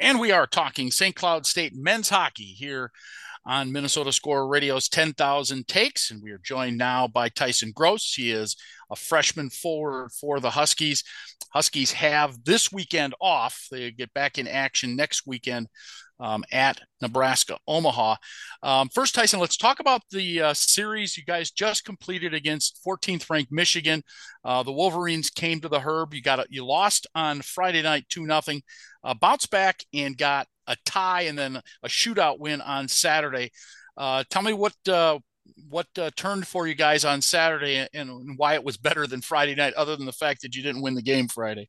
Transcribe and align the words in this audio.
And 0.00 0.18
we 0.18 0.32
are 0.32 0.46
talking 0.46 0.90
St. 0.90 1.14
Cloud 1.14 1.46
State 1.46 1.76
men's 1.76 2.08
hockey 2.08 2.44
here 2.44 2.90
on 3.46 3.72
Minnesota 3.72 4.12
Score 4.12 4.46
Radio's 4.46 4.88
10,000 4.88 5.66
Takes. 5.66 6.10
And 6.10 6.22
we 6.22 6.30
are 6.30 6.40
joined 6.42 6.78
now 6.78 7.06
by 7.08 7.28
Tyson 7.28 7.72
Gross. 7.74 8.14
He 8.14 8.30
is 8.30 8.56
a 8.90 8.96
freshman 8.96 9.50
forward 9.50 10.10
for 10.12 10.40
the 10.40 10.50
Huskies. 10.50 11.04
Huskies 11.52 11.92
have 11.92 12.44
this 12.44 12.70
weekend 12.70 13.14
off. 13.20 13.66
They 13.70 13.90
get 13.90 14.12
back 14.14 14.38
in 14.38 14.46
action 14.46 14.96
next 14.96 15.26
weekend 15.26 15.68
um, 16.20 16.44
at 16.52 16.80
Nebraska 17.00 17.58
Omaha. 17.66 18.16
Um, 18.62 18.88
first, 18.90 19.14
Tyson, 19.14 19.40
let's 19.40 19.56
talk 19.56 19.80
about 19.80 20.02
the 20.10 20.42
uh, 20.42 20.54
series 20.54 21.16
you 21.16 21.24
guys 21.24 21.50
just 21.50 21.84
completed 21.84 22.34
against 22.34 22.80
14th 22.86 23.28
ranked 23.30 23.50
Michigan. 23.50 24.02
Uh, 24.44 24.62
the 24.62 24.72
Wolverines 24.72 25.30
came 25.30 25.60
to 25.60 25.68
the 25.68 25.80
Herb. 25.80 26.14
You 26.14 26.22
got 26.22 26.40
a, 26.40 26.46
you 26.50 26.64
lost 26.64 27.06
on 27.14 27.40
Friday 27.40 27.82
night 27.82 28.04
two 28.08 28.26
nothing, 28.26 28.62
uh, 29.02 29.14
bounced 29.14 29.50
back 29.50 29.82
and 29.94 30.16
got 30.16 30.46
a 30.70 30.76
tie 30.86 31.22
and 31.22 31.36
then 31.36 31.60
a 31.82 31.88
shootout 31.88 32.38
win 32.38 32.60
on 32.60 32.88
Saturday. 32.88 33.50
Uh, 33.96 34.24
tell 34.30 34.42
me 34.42 34.52
what 34.52 34.74
uh, 34.88 35.18
what 35.68 35.88
uh, 35.98 36.10
turned 36.16 36.46
for 36.46 36.66
you 36.66 36.74
guys 36.74 37.04
on 37.04 37.20
Saturday 37.20 37.76
and, 37.76 37.88
and 37.92 38.38
why 38.38 38.54
it 38.54 38.64
was 38.64 38.76
better 38.76 39.06
than 39.06 39.20
Friday 39.20 39.54
night, 39.54 39.74
other 39.74 39.96
than 39.96 40.06
the 40.06 40.12
fact 40.12 40.42
that 40.42 40.54
you 40.54 40.62
didn't 40.62 40.80
win 40.80 40.94
the 40.94 41.02
game 41.02 41.28
Friday. 41.28 41.68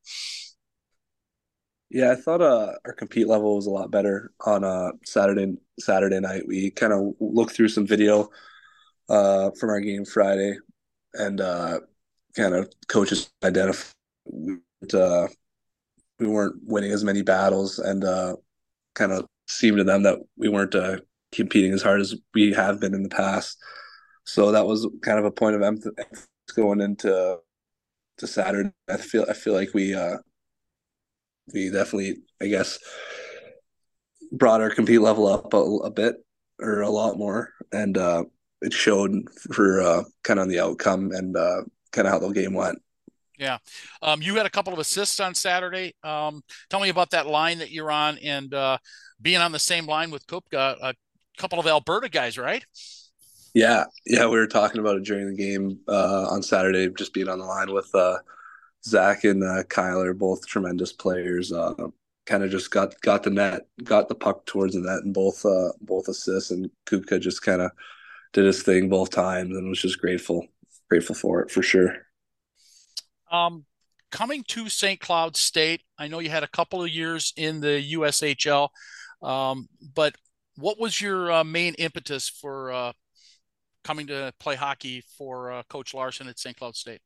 Yeah, 1.89 2.11
I 2.11 2.15
thought 2.15 2.41
uh, 2.41 2.73
our 2.85 2.93
compete 2.93 3.27
level 3.27 3.57
was 3.57 3.65
a 3.65 3.71
lot 3.71 3.91
better 3.91 4.31
on 4.45 4.63
uh, 4.63 4.91
Saturday 5.03 5.57
Saturday 5.79 6.19
night. 6.19 6.43
We 6.47 6.69
kind 6.69 6.93
of 6.93 7.15
looked 7.19 7.53
through 7.53 7.69
some 7.69 7.87
video 7.87 8.29
uh, 9.09 9.49
from 9.59 9.71
our 9.71 9.81
game 9.81 10.05
Friday, 10.05 10.57
and 11.15 11.39
kind 11.39 12.55
of 12.55 12.71
coaches 12.87 13.29
identified 13.43 13.91
we 16.21 16.27
weren't 16.27 16.55
winning 16.63 16.91
as 16.91 17.03
many 17.03 17.23
battles, 17.23 17.79
and 17.79 18.05
kind 18.93 19.11
of 19.11 19.25
seemed 19.47 19.77
to 19.77 19.83
them 19.83 20.03
that 20.03 20.19
we 20.37 20.49
weren't 20.49 20.75
uh, 20.75 20.97
competing 21.31 21.73
as 21.73 21.81
hard 21.81 22.01
as 22.01 22.15
we 22.33 22.53
have 22.53 22.79
been 22.79 22.93
in 22.93 23.03
the 23.03 23.09
past. 23.09 23.57
So 24.25 24.51
that 24.51 24.65
was 24.65 24.87
kind 25.01 25.19
of 25.19 25.25
a 25.25 25.31
point 25.31 25.55
of 25.55 25.61
emphasis 25.61 25.93
going 26.55 26.81
into 26.81 27.37
to 28.17 28.27
Saturday. 28.27 28.71
I 28.89 28.97
feel 28.97 29.25
I 29.29 29.33
feel 29.33 29.53
like 29.53 29.73
we 29.73 29.93
uh, 29.93 30.17
we 31.53 31.69
definitely, 31.69 32.17
I 32.41 32.47
guess, 32.47 32.79
brought 34.31 34.61
our 34.61 34.69
compete 34.69 35.01
level 35.01 35.27
up 35.27 35.53
a, 35.53 35.57
a 35.57 35.91
bit 35.91 36.15
or 36.59 36.81
a 36.81 36.89
lot 36.89 37.17
more, 37.17 37.53
and 37.71 37.97
uh, 37.97 38.23
it 38.61 38.73
showed 38.73 39.11
for 39.53 39.81
uh, 39.81 40.03
kind 40.23 40.39
of 40.39 40.49
the 40.49 40.59
outcome 40.59 41.11
and 41.11 41.35
uh, 41.35 41.63
kind 41.91 42.07
of 42.07 42.13
how 42.13 42.19
the 42.19 42.29
game 42.29 42.53
went. 42.53 42.79
Yeah, 43.41 43.57
um, 44.03 44.21
you 44.21 44.35
had 44.35 44.45
a 44.45 44.51
couple 44.51 44.71
of 44.71 44.77
assists 44.77 45.19
on 45.19 45.33
Saturday. 45.33 45.95
Um, 46.03 46.43
tell 46.69 46.79
me 46.79 46.89
about 46.89 47.09
that 47.09 47.25
line 47.25 47.57
that 47.57 47.71
you're 47.71 47.91
on 47.91 48.19
and 48.19 48.53
uh, 48.53 48.77
being 49.19 49.39
on 49.41 49.51
the 49.51 49.57
same 49.57 49.87
line 49.87 50.11
with 50.11 50.27
Kupka, 50.27 50.77
a 50.79 50.93
couple 51.39 51.59
of 51.59 51.65
Alberta 51.65 52.07
guys, 52.07 52.37
right? 52.37 52.63
Yeah, 53.55 53.85
yeah, 54.05 54.25
we 54.27 54.37
were 54.37 54.45
talking 54.45 54.79
about 54.79 54.97
it 54.97 55.05
during 55.05 55.25
the 55.25 55.35
game 55.35 55.79
uh, 55.87 56.27
on 56.29 56.43
Saturday, 56.43 56.87
just 56.95 57.15
being 57.15 57.29
on 57.29 57.39
the 57.39 57.45
line 57.45 57.73
with 57.73 57.89
uh, 57.95 58.19
Zach 58.85 59.23
and 59.23 59.43
uh, 59.43 59.63
Kyler, 59.63 60.15
both 60.15 60.45
tremendous 60.45 60.93
players. 60.93 61.51
Uh, 61.51 61.73
kind 62.27 62.43
of 62.43 62.51
just 62.51 62.69
got 62.69 62.93
got 63.01 63.23
the 63.23 63.31
net, 63.31 63.63
got 63.83 64.07
the 64.07 64.13
puck 64.13 64.45
towards 64.45 64.75
the 64.75 64.81
net, 64.81 65.03
and 65.03 65.15
both 65.15 65.43
uh, 65.43 65.71
both 65.81 66.07
assists. 66.07 66.51
And 66.51 66.69
Kupka 66.85 67.19
just 67.19 67.41
kind 67.41 67.63
of 67.63 67.71
did 68.33 68.45
his 68.45 68.61
thing 68.61 68.87
both 68.87 69.09
times, 69.09 69.57
and 69.57 69.67
was 69.67 69.81
just 69.81 69.99
grateful 69.99 70.45
grateful 70.91 71.15
for 71.15 71.41
it 71.41 71.49
for 71.49 71.63
sure. 71.63 72.05
Um, 73.31 73.65
coming 74.11 74.43
to 74.49 74.69
St. 74.69 74.99
Cloud 74.99 75.35
State, 75.37 75.81
I 75.97 76.07
know 76.07 76.19
you 76.19 76.29
had 76.29 76.43
a 76.43 76.47
couple 76.47 76.83
of 76.83 76.89
years 76.89 77.33
in 77.37 77.61
the 77.61 77.93
USHL, 77.93 78.69
um, 79.21 79.67
but 79.95 80.15
what 80.55 80.79
was 80.79 80.99
your 80.99 81.31
uh, 81.31 81.43
main 81.43 81.73
impetus 81.75 82.27
for 82.29 82.71
uh, 82.71 82.91
coming 83.83 84.07
to 84.07 84.33
play 84.39 84.55
hockey 84.55 85.03
for 85.17 85.51
uh, 85.51 85.63
Coach 85.69 85.93
Larson 85.93 86.27
at 86.27 86.39
St. 86.39 86.57
Cloud 86.57 86.75
State? 86.75 87.01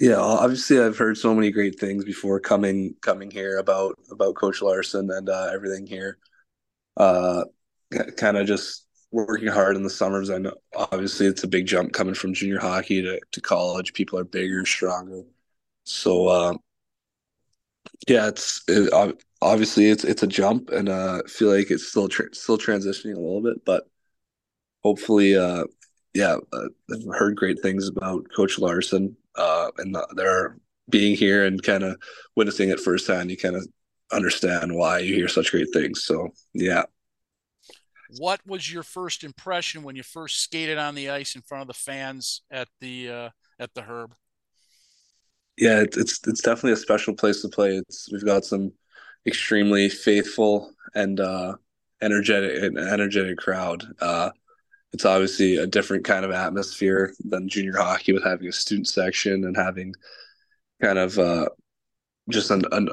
Yeah, 0.00 0.16
obviously 0.16 0.80
I've 0.80 0.96
heard 0.96 1.18
so 1.18 1.34
many 1.34 1.50
great 1.50 1.78
things 1.78 2.04
before 2.04 2.38
coming 2.38 2.94
coming 3.02 3.30
here 3.32 3.58
about 3.58 3.98
about 4.12 4.36
Coach 4.36 4.62
Larson 4.62 5.10
and 5.10 5.28
uh, 5.28 5.50
everything 5.52 5.86
here. 5.86 6.18
Uh, 6.96 7.44
kind 8.16 8.36
of 8.36 8.46
just 8.46 8.86
working 9.10 9.48
hard 9.48 9.76
in 9.76 9.82
the 9.82 9.90
summers. 9.90 10.30
I 10.30 10.38
know 10.38 10.54
obviously 10.74 11.26
it's 11.26 11.44
a 11.44 11.48
big 11.48 11.66
jump 11.66 11.92
coming 11.92 12.14
from 12.14 12.34
junior 12.34 12.60
hockey 12.60 13.02
to, 13.02 13.20
to 13.32 13.40
college. 13.40 13.94
People 13.94 14.18
are 14.18 14.24
bigger, 14.24 14.64
stronger. 14.66 15.22
So 15.84 16.28
uh, 16.28 16.54
yeah, 18.06 18.28
it's 18.28 18.62
it, 18.68 18.92
obviously 19.40 19.90
it's 19.90 20.04
it's 20.04 20.22
a 20.22 20.26
jump, 20.26 20.70
and 20.70 20.88
uh, 20.88 21.22
I 21.24 21.28
feel 21.28 21.54
like 21.54 21.70
it's 21.70 21.88
still 21.88 22.08
tra- 22.08 22.34
still 22.34 22.58
transitioning 22.58 23.16
a 23.16 23.20
little 23.20 23.42
bit, 23.42 23.64
but 23.64 23.88
hopefully, 24.82 25.36
uh, 25.36 25.64
yeah, 26.14 26.36
uh, 26.52 26.68
I've 26.92 27.04
heard 27.16 27.36
great 27.36 27.60
things 27.62 27.88
about 27.88 28.26
Coach 28.34 28.58
Larson 28.58 29.16
uh, 29.36 29.70
and 29.78 29.96
they're 30.16 30.58
being 30.90 31.16
here 31.16 31.44
and 31.44 31.62
kind 31.62 31.84
of 31.84 31.96
witnessing 32.36 32.70
it 32.70 32.80
firsthand. 32.80 33.30
You 33.30 33.36
kind 33.36 33.56
of 33.56 33.66
understand 34.12 34.74
why 34.74 34.98
you 35.00 35.14
hear 35.14 35.28
such 35.28 35.50
great 35.52 35.68
things. 35.72 36.04
So 36.04 36.30
yeah. 36.54 36.84
What 38.16 38.40
was 38.46 38.72
your 38.72 38.82
first 38.82 39.22
impression 39.22 39.82
when 39.82 39.96
you 39.96 40.02
first 40.02 40.40
skated 40.42 40.78
on 40.78 40.94
the 40.94 41.10
ice 41.10 41.34
in 41.34 41.42
front 41.42 41.62
of 41.62 41.68
the 41.68 41.74
fans 41.74 42.42
at 42.50 42.68
the 42.80 43.10
uh, 43.10 43.28
at 43.58 43.74
the 43.74 43.82
Herb? 43.82 44.14
Yeah, 45.58 45.80
it's, 45.80 45.96
it's 45.96 46.40
definitely 46.40 46.72
a 46.72 46.76
special 46.76 47.14
place 47.14 47.42
to 47.42 47.48
play. 47.48 47.76
It's 47.76 48.10
we've 48.12 48.24
got 48.24 48.44
some 48.44 48.72
extremely 49.26 49.88
faithful 49.88 50.72
and 50.94 51.20
uh, 51.20 51.56
energetic 52.00 52.62
and 52.62 52.78
energetic 52.78 53.38
crowd. 53.38 53.84
Uh, 54.00 54.30
it's 54.92 55.04
obviously 55.04 55.56
a 55.56 55.66
different 55.66 56.04
kind 56.04 56.24
of 56.24 56.30
atmosphere 56.30 57.12
than 57.20 57.48
junior 57.48 57.76
hockey 57.76 58.12
with 58.12 58.24
having 58.24 58.48
a 58.48 58.52
student 58.52 58.88
section 58.88 59.44
and 59.44 59.56
having 59.56 59.94
kind 60.80 60.98
of 60.98 61.18
uh, 61.18 61.48
just 62.30 62.50
an, 62.50 62.62
an, 62.72 62.88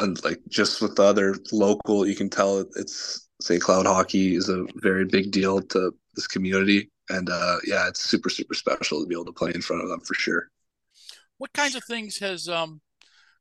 an, 0.00 0.14
like 0.22 0.40
just 0.48 0.80
with 0.80 0.94
the 0.94 1.02
other 1.02 1.34
local 1.52 2.06
you 2.06 2.14
can 2.14 2.30
tell 2.30 2.64
it's 2.76 3.28
st 3.44 3.62
cloud 3.62 3.86
hockey 3.86 4.34
is 4.34 4.48
a 4.48 4.66
very 4.76 5.04
big 5.04 5.30
deal 5.30 5.60
to 5.60 5.92
this 6.14 6.26
community 6.26 6.90
and 7.10 7.28
uh, 7.28 7.56
yeah 7.66 7.86
it's 7.88 8.00
super 8.00 8.30
super 8.30 8.54
special 8.54 9.00
to 9.00 9.06
be 9.06 9.14
able 9.14 9.24
to 9.24 9.32
play 9.32 9.52
in 9.54 9.60
front 9.60 9.82
of 9.82 9.88
them 9.88 10.00
for 10.00 10.14
sure 10.14 10.48
what 11.38 11.52
kinds 11.52 11.74
of 11.74 11.84
things 11.84 12.18
has 12.18 12.48
um, 12.48 12.80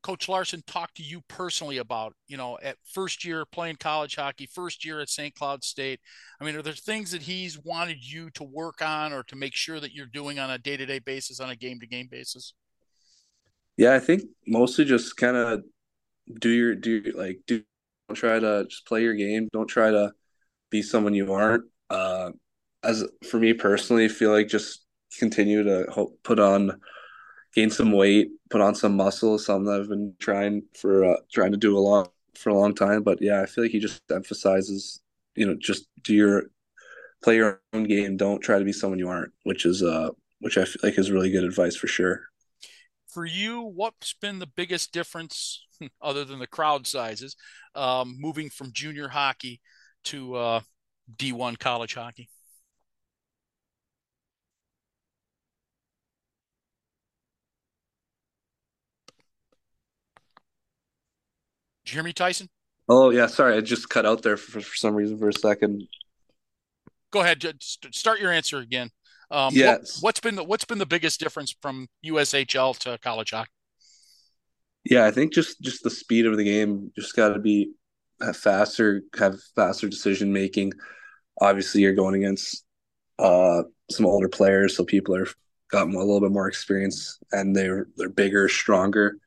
Coach 0.03 0.27
Larson 0.27 0.61
talked 0.67 0.97
to 0.97 1.03
you 1.03 1.21
personally 1.29 1.77
about, 1.77 2.13
you 2.27 2.35
know, 2.35 2.59
at 2.61 2.75
first 2.83 3.23
year 3.23 3.45
playing 3.45 3.77
college 3.77 4.15
hockey, 4.15 4.45
first 4.45 4.83
year 4.83 4.99
at 4.99 5.09
St. 5.09 5.33
Cloud 5.33 5.63
State? 5.63 6.01
I 6.39 6.43
mean, 6.43 6.55
are 6.55 6.61
there 6.61 6.73
things 6.73 7.11
that 7.11 7.21
he's 7.21 7.57
wanted 7.63 8.03
you 8.03 8.29
to 8.31 8.43
work 8.43 8.81
on 8.81 9.13
or 9.13 9.23
to 9.23 9.35
make 9.37 9.55
sure 9.55 9.79
that 9.79 9.93
you're 9.93 10.05
doing 10.05 10.39
on 10.39 10.51
a 10.51 10.57
day 10.57 10.75
to 10.75 10.85
day 10.85 10.99
basis, 10.99 11.39
on 11.39 11.49
a 11.49 11.55
game 11.55 11.79
to 11.79 11.87
game 11.87 12.09
basis? 12.11 12.53
Yeah, 13.77 13.95
I 13.95 13.99
think 13.99 14.23
mostly 14.45 14.83
just 14.83 15.15
kind 15.15 15.37
of 15.37 15.63
do 16.39 16.49
your 16.49 16.75
do 16.75 17.01
like 17.15 17.39
do 17.47 17.63
don't 18.07 18.15
try 18.15 18.39
to 18.39 18.65
just 18.69 18.85
play 18.85 19.01
your 19.01 19.13
game. 19.13 19.49
Don't 19.51 19.67
try 19.67 19.91
to 19.91 20.13
be 20.69 20.81
someone 20.81 21.13
you 21.13 21.31
aren't. 21.33 21.65
Uh, 21.89 22.31
as 22.83 23.05
for 23.29 23.39
me 23.39 23.53
personally, 23.53 24.09
feel 24.09 24.31
like 24.31 24.47
just 24.47 24.85
continue 25.17 25.63
to 25.63 25.85
hope, 25.91 26.17
put 26.23 26.39
on 26.39 26.79
gain 27.55 27.69
some 27.69 27.91
weight, 27.91 28.29
put 28.49 28.61
on 28.61 28.75
some 28.75 28.95
muscle, 28.95 29.37
something 29.37 29.65
that 29.65 29.81
I've 29.81 29.89
been 29.89 30.15
trying 30.19 30.63
for 30.79 31.05
uh, 31.05 31.17
trying 31.31 31.51
to 31.51 31.57
do 31.57 31.77
a 31.77 31.79
long 31.79 32.07
for 32.35 32.49
a 32.49 32.57
long 32.57 32.73
time. 32.73 33.03
But 33.03 33.21
yeah, 33.21 33.41
I 33.41 33.45
feel 33.45 33.63
like 33.63 33.71
he 33.71 33.79
just 33.79 34.01
emphasizes, 34.11 35.01
you 35.35 35.45
know, 35.45 35.55
just 35.59 35.87
do 36.01 36.13
your 36.13 36.43
play 37.23 37.35
your 37.37 37.61
own 37.73 37.83
game. 37.85 38.17
Don't 38.17 38.41
try 38.41 38.59
to 38.59 38.65
be 38.65 38.73
someone 38.73 38.99
you 38.99 39.09
aren't, 39.09 39.31
which 39.43 39.65
is 39.65 39.83
uh 39.83 40.09
which 40.39 40.57
I 40.57 40.65
feel 40.65 40.81
like 40.83 40.97
is 40.97 41.11
really 41.11 41.31
good 41.31 41.45
advice 41.45 41.75
for 41.75 41.87
sure. 41.87 42.21
For 43.07 43.25
you, 43.25 43.61
what's 43.61 44.13
been 44.13 44.39
the 44.39 44.47
biggest 44.47 44.91
difference, 44.91 45.63
other 46.01 46.25
than 46.25 46.39
the 46.39 46.47
crowd 46.47 46.87
sizes, 46.87 47.35
um, 47.75 48.15
moving 48.19 48.49
from 48.49 48.71
junior 48.73 49.07
hockey 49.07 49.61
to 50.05 50.35
uh, 50.35 50.59
D1 51.17 51.57
college 51.59 51.95
hockey? 51.95 52.29
you 61.93 61.97
hear 61.97 62.03
me, 62.03 62.13
Tyson? 62.13 62.49
Oh 62.89 63.11
yeah, 63.11 63.27
sorry, 63.27 63.55
I 63.55 63.61
just 63.61 63.89
cut 63.89 64.05
out 64.05 64.23
there 64.23 64.35
for, 64.35 64.59
for 64.59 64.75
some 64.75 64.95
reason 64.95 65.17
for 65.17 65.29
a 65.29 65.33
second. 65.33 65.87
Go 67.11 67.21
ahead, 67.21 67.43
start 67.61 68.19
your 68.19 68.31
answer 68.31 68.57
again. 68.57 68.89
Um, 69.31 69.53
yes. 69.53 70.01
What, 70.01 70.15
has 70.15 70.21
been 70.21 70.35
the 70.35 70.43
what's 70.43 70.65
been 70.65 70.79
the 70.79 70.85
biggest 70.85 71.19
difference 71.19 71.55
from 71.61 71.87
USHL 72.05 72.77
to 72.79 72.97
college 73.01 73.31
hockey? 73.31 73.51
Yeah, 74.85 75.05
I 75.05 75.11
think 75.11 75.33
just 75.33 75.61
just 75.61 75.83
the 75.83 75.89
speed 75.89 76.25
of 76.25 76.37
the 76.37 76.43
game. 76.43 76.91
Just 76.95 77.15
got 77.15 77.29
to 77.33 77.39
be 77.39 77.71
faster, 78.33 79.01
have 79.17 79.41
faster 79.55 79.87
decision 79.87 80.33
making. 80.33 80.73
Obviously, 81.41 81.81
you're 81.81 81.93
going 81.95 82.15
against 82.15 82.65
uh, 83.19 83.63
some 83.91 84.05
older 84.05 84.29
players, 84.29 84.77
so 84.77 84.85
people 84.85 85.15
are 85.15 85.27
got 85.71 85.87
a 85.87 85.91
little 85.91 86.21
bit 86.21 86.31
more 86.31 86.47
experience, 86.47 87.19
and 87.31 87.55
they're 87.55 87.87
they're 87.97 88.09
bigger, 88.09 88.49
stronger. 88.49 89.17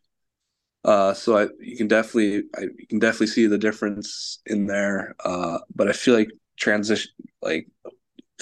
Uh, 0.84 1.14
so 1.14 1.36
I, 1.38 1.48
you 1.60 1.76
can 1.76 1.88
definitely, 1.88 2.44
I, 2.56 2.62
you 2.62 2.86
can 2.88 2.98
definitely 3.00 3.28
see 3.28 3.46
the 3.46 3.58
difference 3.58 4.40
in 4.46 4.66
there. 4.66 5.16
Uh, 5.24 5.58
but 5.74 5.88
I 5.88 5.92
feel 5.92 6.14
like 6.14 6.30
transition, 6.58 7.10
like 7.42 7.68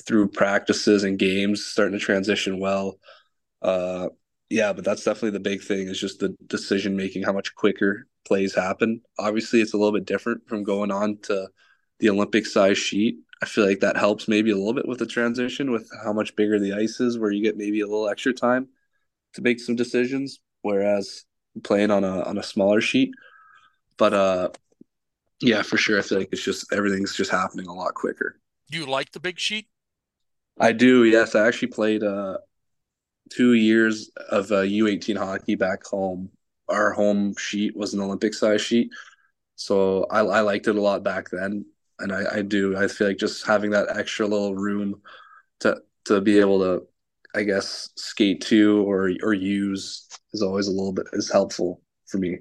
through 0.06 0.28
practices 0.28 1.04
and 1.04 1.18
games, 1.18 1.64
starting 1.64 1.98
to 1.98 2.04
transition 2.04 2.60
well. 2.60 2.98
Uh, 3.62 4.08
yeah, 4.50 4.72
but 4.72 4.84
that's 4.84 5.04
definitely 5.04 5.30
the 5.30 5.40
big 5.40 5.62
thing 5.62 5.88
is 5.88 6.00
just 6.00 6.20
the 6.20 6.36
decision 6.46 6.96
making, 6.96 7.22
how 7.22 7.32
much 7.32 7.54
quicker 7.54 8.06
plays 8.26 8.54
happen. 8.54 9.00
Obviously, 9.18 9.60
it's 9.60 9.72
a 9.72 9.76
little 9.76 9.92
bit 9.92 10.06
different 10.06 10.46
from 10.48 10.64
going 10.64 10.90
on 10.90 11.18
to 11.22 11.48
the 11.98 12.10
Olympic 12.10 12.46
size 12.46 12.78
sheet. 12.78 13.18
I 13.42 13.46
feel 13.46 13.66
like 13.66 13.80
that 13.80 13.96
helps 13.96 14.28
maybe 14.28 14.50
a 14.50 14.56
little 14.56 14.74
bit 14.74 14.88
with 14.88 14.98
the 14.98 15.06
transition 15.06 15.70
with 15.70 15.90
how 16.02 16.12
much 16.12 16.36
bigger 16.36 16.58
the 16.58 16.74
ice 16.74 17.00
is, 17.00 17.18
where 17.18 17.30
you 17.30 17.42
get 17.42 17.56
maybe 17.56 17.80
a 17.80 17.86
little 17.86 18.08
extra 18.08 18.32
time 18.32 18.68
to 19.34 19.42
make 19.42 19.60
some 19.60 19.76
decisions. 19.76 20.40
Whereas 20.62 21.24
playing 21.62 21.90
on 21.90 22.04
a 22.04 22.22
on 22.22 22.38
a 22.38 22.42
smaller 22.42 22.80
sheet, 22.80 23.12
but 23.98 24.14
uh, 24.14 24.48
yeah, 25.40 25.62
for 25.62 25.76
sure, 25.76 25.98
I 25.98 26.02
feel 26.02 26.18
like 26.18 26.30
it's 26.32 26.42
just 26.42 26.72
everything's 26.72 27.14
just 27.14 27.30
happening 27.30 27.66
a 27.66 27.74
lot 27.74 27.94
quicker. 27.94 28.40
Do 28.70 28.78
you 28.78 28.86
like 28.86 29.12
the 29.12 29.20
big 29.20 29.38
sheet? 29.38 29.66
I 30.58 30.72
do. 30.72 31.04
Yes, 31.04 31.34
I 31.34 31.46
actually 31.46 31.68
played 31.68 32.02
uh 32.02 32.38
two 33.30 33.54
years 33.54 34.10
of 34.30 34.50
uh, 34.52 34.62
U18 34.62 35.16
hockey 35.16 35.54
back 35.54 35.84
home. 35.84 36.30
Our 36.68 36.92
home 36.92 37.34
sheet 37.36 37.76
was 37.76 37.94
an 37.94 38.00
Olympic 38.00 38.34
size 38.34 38.62
sheet, 38.62 38.90
so 39.54 40.06
I, 40.10 40.20
I 40.20 40.40
liked 40.40 40.66
it 40.66 40.76
a 40.76 40.80
lot 40.80 41.02
back 41.02 41.28
then 41.30 41.66
and 41.98 42.12
I, 42.12 42.36
I 42.36 42.42
do. 42.42 42.76
I 42.76 42.88
feel 42.88 43.08
like 43.08 43.18
just 43.18 43.46
having 43.46 43.70
that 43.70 43.96
extra 43.96 44.26
little 44.26 44.54
room 44.54 45.00
to 45.60 45.80
to 46.06 46.20
be 46.20 46.38
able 46.38 46.58
to, 46.60 46.86
I 47.34 47.42
guess, 47.42 47.90
skate 47.96 48.40
to 48.42 48.82
or 48.82 49.10
or 49.22 49.34
use 49.34 50.08
is 50.32 50.42
always 50.42 50.68
a 50.68 50.72
little 50.72 50.92
bit 50.92 51.06
is 51.12 51.30
helpful 51.30 51.82
for 52.06 52.18
me. 52.18 52.38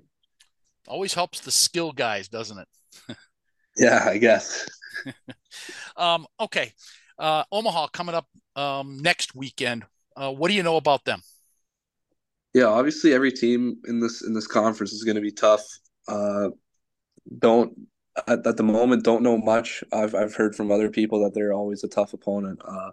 Always 0.87 1.13
helps 1.13 1.39
the 1.39 1.51
skill 1.51 1.91
guys, 1.91 2.27
doesn't 2.27 2.57
it? 2.57 2.67
yeah, 3.77 4.05
I 4.05 4.17
guess. 4.17 4.67
um, 5.97 6.27
okay, 6.39 6.73
uh, 7.17 7.43
Omaha 7.51 7.87
coming 7.87 8.15
up 8.15 8.27
um, 8.55 8.97
next 8.99 9.35
weekend. 9.35 9.85
Uh, 10.15 10.31
what 10.31 10.49
do 10.49 10.53
you 10.53 10.63
know 10.63 10.77
about 10.77 11.05
them? 11.05 11.21
Yeah, 12.53 12.65
obviously 12.65 13.13
every 13.13 13.31
team 13.31 13.77
in 13.87 13.99
this 13.99 14.23
in 14.23 14.33
this 14.33 14.47
conference 14.47 14.93
is 14.93 15.03
going 15.03 15.15
to 15.15 15.21
be 15.21 15.31
tough. 15.31 15.65
Uh, 16.07 16.49
don't 17.39 17.73
at, 18.27 18.45
at, 18.45 18.57
the 18.57 18.63
moment 18.63 19.03
don't 19.03 19.23
know 19.23 19.37
much. 19.37 19.83
I've 19.91 20.13
I've 20.13 20.35
heard 20.35 20.55
from 20.55 20.71
other 20.71 20.89
people 20.89 21.23
that 21.23 21.33
they're 21.33 21.53
always 21.53 21.83
a 21.83 21.87
tough 21.87 22.13
opponent. 22.13 22.61
Uh, 22.63 22.91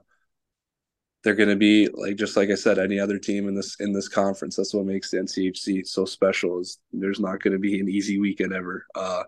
they're 1.23 1.35
going 1.35 1.51
to 1.51 1.57
be 1.57 1.89
like 1.93 2.17
just 2.17 2.37
like 2.37 2.49
I 2.49 2.55
said, 2.55 2.79
any 2.79 2.99
other 2.99 3.19
team 3.19 3.49
in 3.49 3.55
this 3.55 3.77
in 3.81 3.93
this 3.93 4.09
conference. 4.09 4.57
That's 4.57 4.73
what 4.73 4.87
makes 4.87 5.11
the 5.11 5.19
NCHC 5.19 5.87
so 5.87 6.07
special. 6.07 6.61
Is 6.61 6.79
there's 6.93 7.21
not 7.21 7.43
going 7.43 7.53
to 7.53 7.59
be 7.59 7.79
an 7.81 7.89
easy 7.89 8.19
weekend 8.19 8.55
ever. 8.55 8.87
Uh, 8.95 9.25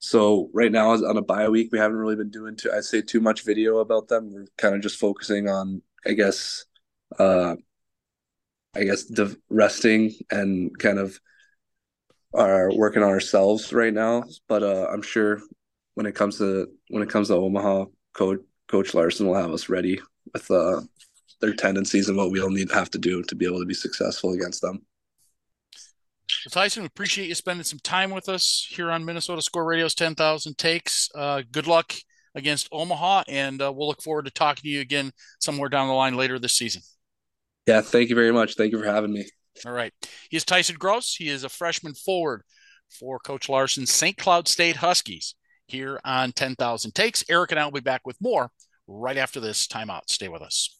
so 0.00 0.50
right 0.52 0.72
now 0.72 0.90
on 0.90 1.16
a 1.16 1.22
bye 1.22 1.48
week, 1.48 1.70
we 1.72 1.78
haven't 1.78 1.96
really 1.96 2.16
been 2.16 2.30
doing 2.30 2.56
too. 2.56 2.70
I'd 2.72 2.84
say 2.84 3.00
too 3.00 3.20
much 3.20 3.42
video 3.42 3.78
about 3.78 4.08
them. 4.08 4.32
We're 4.32 4.46
kind 4.58 4.74
of 4.74 4.82
just 4.82 4.98
focusing 4.98 5.48
on, 5.48 5.80
I 6.04 6.12
guess, 6.12 6.66
uh, 7.18 7.56
I 8.74 8.84
guess 8.84 9.04
the 9.04 9.36
resting 9.48 10.12
and 10.30 10.76
kind 10.78 10.98
of 10.98 11.18
are 12.32 12.74
working 12.74 13.02
on 13.02 13.10
ourselves 13.10 13.72
right 13.72 13.94
now. 13.94 14.24
But 14.48 14.62
uh, 14.62 14.88
I'm 14.92 15.02
sure 15.02 15.40
when 15.94 16.06
it 16.06 16.14
comes 16.14 16.38
to 16.38 16.68
when 16.88 17.02
it 17.02 17.08
comes 17.08 17.28
to 17.28 17.34
Omaha, 17.34 17.86
coach 18.12 18.40
Coach 18.68 18.94
Larson 18.94 19.26
will 19.26 19.34
have 19.34 19.52
us 19.52 19.68
ready 19.68 20.00
with 20.32 20.50
uh, 20.50 20.80
their 21.40 21.54
tendencies 21.54 22.08
and 22.08 22.16
what 22.16 22.30
we'll 22.30 22.50
need 22.50 22.68
to 22.70 22.74
have 22.74 22.90
to 22.90 22.98
do 22.98 23.22
to 23.24 23.34
be 23.34 23.46
able 23.46 23.60
to 23.60 23.66
be 23.66 23.74
successful 23.74 24.32
against 24.32 24.62
them. 24.62 24.84
Tyson, 26.50 26.84
appreciate 26.84 27.28
you 27.28 27.34
spending 27.34 27.64
some 27.64 27.78
time 27.78 28.10
with 28.10 28.28
us 28.28 28.66
here 28.70 28.90
on 28.90 29.04
Minnesota 29.04 29.42
Score 29.42 29.64
Radio's 29.64 29.94
10,000 29.94 30.58
Takes. 30.58 31.10
Uh, 31.14 31.42
good 31.52 31.66
luck 31.66 31.94
against 32.34 32.68
Omaha, 32.72 33.24
and 33.28 33.62
uh, 33.62 33.72
we'll 33.72 33.88
look 33.88 34.02
forward 34.02 34.24
to 34.24 34.30
talking 34.30 34.62
to 34.62 34.68
you 34.68 34.80
again 34.80 35.12
somewhere 35.38 35.68
down 35.68 35.88
the 35.88 35.94
line 35.94 36.16
later 36.16 36.38
this 36.38 36.54
season. 36.54 36.82
Yeah, 37.66 37.80
thank 37.80 38.10
you 38.10 38.14
very 38.14 38.32
much. 38.32 38.54
Thank 38.54 38.72
you 38.72 38.78
for 38.78 38.86
having 38.86 39.12
me. 39.12 39.26
All 39.64 39.72
right. 39.72 39.92
He's 40.30 40.44
Tyson 40.44 40.76
Gross. 40.78 41.14
He 41.14 41.28
is 41.28 41.44
a 41.44 41.48
freshman 41.48 41.94
forward 41.94 42.42
for 42.90 43.18
Coach 43.18 43.48
Larson's 43.48 43.92
St. 43.92 44.16
Cloud 44.16 44.48
State 44.48 44.76
Huskies 44.76 45.34
here 45.66 46.00
on 46.04 46.32
10,000 46.32 46.94
Takes. 46.94 47.24
Eric 47.28 47.52
and 47.52 47.60
I 47.60 47.64
will 47.64 47.72
be 47.72 47.80
back 47.80 48.02
with 48.04 48.16
more 48.20 48.50
right 48.86 49.16
after 49.16 49.40
this 49.40 49.66
timeout. 49.66 50.08
Stay 50.08 50.28
with 50.28 50.42
us. 50.42 50.78